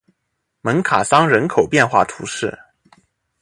[0.61, 2.57] 蒙卡桑人口变化图示